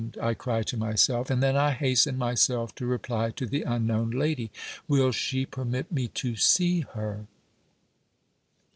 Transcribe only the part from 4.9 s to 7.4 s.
she permit me to see her?